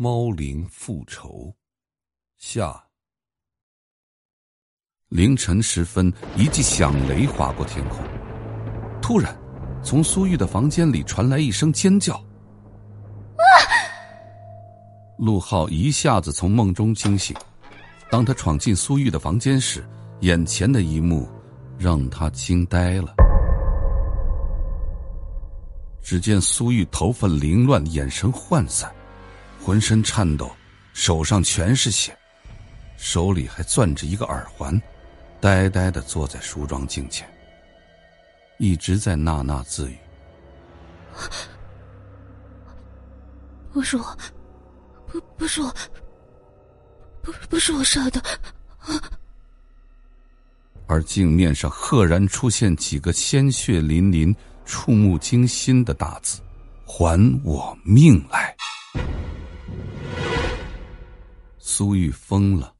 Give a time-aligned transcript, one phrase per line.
[0.00, 1.52] 猫灵复仇，
[2.36, 2.84] 下。
[5.08, 7.98] 凌晨时分，一记响雷划过天空。
[9.02, 9.36] 突然，
[9.82, 12.14] 从苏玉的房间里传来一声尖叫。
[12.14, 13.42] 啊！
[15.18, 17.36] 陆浩一下子从梦中惊醒。
[18.08, 19.84] 当他闯进苏玉的房间时，
[20.20, 21.28] 眼前的一幕
[21.76, 23.12] 让他惊呆了。
[26.00, 28.94] 只见苏玉头发凌乱，眼神涣散。
[29.68, 30.50] 浑身颤抖，
[30.94, 32.16] 手上全是血，
[32.96, 34.80] 手里还攥着一个耳环，
[35.42, 37.28] 呆呆的坐在梳妆镜前，
[38.56, 39.98] 一直在呐呐自语
[43.70, 44.18] ：“不是我，
[45.06, 45.70] 不不是我，
[47.20, 48.22] 不不是我杀的。”
[50.88, 56.40] 而镜面上赫然出现几个鲜血淋淋、触目惊心的大字
[56.88, 58.56] ：“还我命来！”
[61.70, 62.72] 苏玉疯了。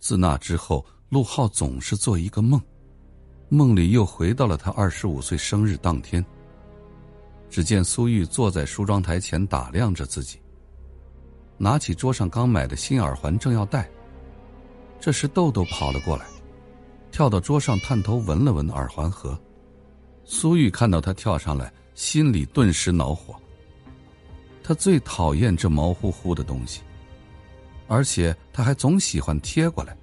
[0.00, 2.60] 自那之后，陆浩总是做一个梦，
[3.48, 6.22] 梦里又回到了他二十五岁生日当天。
[7.48, 10.40] 只见苏玉坐在梳妆台前打量着自己，
[11.58, 13.88] 拿起桌上刚买的新耳环正要戴。
[14.98, 16.26] 这时豆豆跑了过来，
[17.12, 19.40] 跳到桌上探头闻了闻耳环盒。
[20.24, 23.32] 苏玉看到他跳上来，心里顿时恼火。
[24.60, 26.80] 他最讨厌这毛乎乎的东西。
[27.90, 29.96] 而且他还总喜欢贴过来，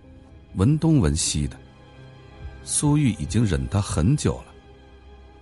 [0.55, 1.57] 闻东闻西的。
[2.61, 4.53] 苏玉已经忍他很久了，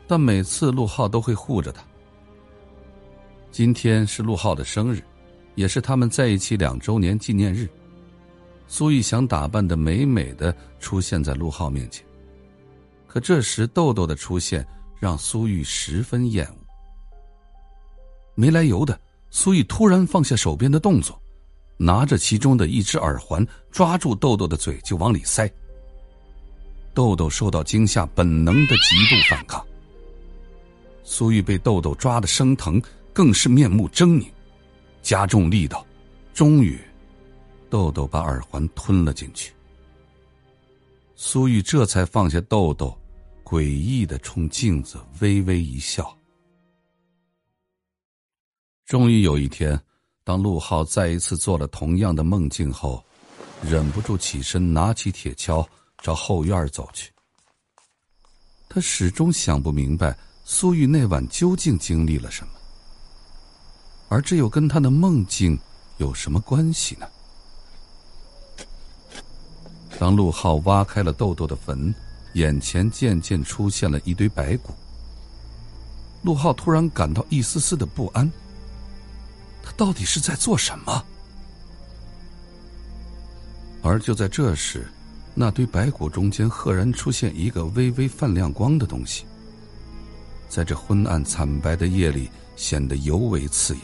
[0.07, 1.83] 但每次陆浩都会护着他。
[3.51, 5.01] 今天是陆浩的生日，
[5.55, 7.67] 也是他们在一起两周年纪念日。
[8.67, 12.05] 苏玉想打扮的美美的出现在陆浩面前，
[13.07, 14.63] 可这时豆豆的出现
[14.99, 16.57] 让苏玉十分厌恶。
[18.35, 18.99] 没来由的，
[19.31, 21.19] 苏玉突然放下手边的动作。
[21.77, 25.51] 拿着其中的一只耳环，抓住豆豆的嘴就往里塞。
[26.93, 29.65] 豆豆受到惊吓，本能的极度反抗。
[31.03, 32.81] 苏玉被豆豆抓的生疼，
[33.11, 34.25] 更是面目狰狞，
[35.01, 35.85] 加重力道，
[36.33, 36.79] 终于，
[37.69, 39.53] 豆豆把耳环吞了进去。
[41.15, 42.97] 苏玉这才放下豆豆，
[43.43, 46.17] 诡异的冲镜子微微一笑。
[48.85, 49.77] 终于有一天。
[50.25, 53.01] 当陆浩再一次做了同样的梦境后，
[53.61, 55.63] 忍不住起身，拿起铁锹
[56.01, 57.11] 朝后院走去。
[58.67, 62.53] 他始终想不明白苏玉那晚究竟经历了什么，
[64.09, 65.57] 而这又跟他的梦境
[65.97, 67.07] 有什么关系呢？
[69.99, 71.93] 当陆浩挖开了豆豆的坟，
[72.33, 74.73] 眼前渐渐出现了一堆白骨。
[76.23, 78.27] 陆浩突然感到一丝丝的不安。
[79.65, 81.03] 他到底是在做什么？
[83.81, 84.87] 而就在这时，
[85.33, 89.25] 那堆白骨中间赫然出现一个微微泛亮光的东西，
[90.47, 93.83] 在这昏暗惨白的夜里显得尤为刺眼。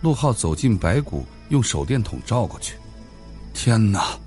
[0.00, 2.76] 陆浩走进白骨，用手电筒照过去，
[3.52, 4.18] 天哪！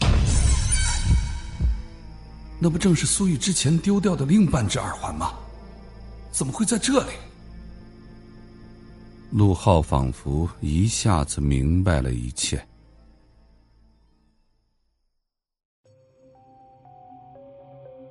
[2.59, 5.33] 那不正是苏玉之前丢掉的另半只耳环吗？
[6.31, 7.13] 怎么会在这里？
[9.31, 12.61] 陆浩仿佛一下子明白了一切。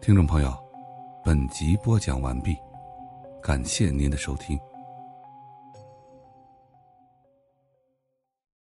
[0.01, 0.51] 听众朋友，
[1.23, 2.57] 本集播讲完毕，
[3.43, 4.59] 感谢您的收听。